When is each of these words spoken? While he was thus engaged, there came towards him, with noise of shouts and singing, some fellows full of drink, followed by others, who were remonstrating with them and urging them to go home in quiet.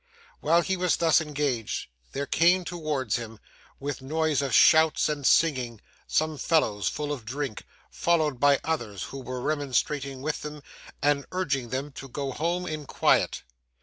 While 0.39 0.61
he 0.61 0.75
was 0.77 0.95
thus 0.97 1.21
engaged, 1.21 1.85
there 2.11 2.25
came 2.25 2.65
towards 2.65 3.17
him, 3.17 3.39
with 3.79 4.01
noise 4.01 4.41
of 4.41 4.51
shouts 4.51 5.07
and 5.07 5.27
singing, 5.27 5.79
some 6.07 6.39
fellows 6.39 6.89
full 6.89 7.11
of 7.11 7.23
drink, 7.23 7.63
followed 7.91 8.39
by 8.39 8.59
others, 8.63 9.03
who 9.03 9.19
were 9.19 9.41
remonstrating 9.41 10.23
with 10.23 10.41
them 10.41 10.63
and 11.03 11.27
urging 11.31 11.69
them 11.69 11.91
to 11.91 12.09
go 12.09 12.31
home 12.31 12.65
in 12.65 12.87
quiet. 12.87 13.43